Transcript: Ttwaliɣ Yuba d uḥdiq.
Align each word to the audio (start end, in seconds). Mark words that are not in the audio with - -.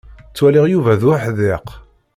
Ttwaliɣ 0.29 0.65
Yuba 0.69 0.99
d 0.99 1.01
uḥdiq. 1.11 1.67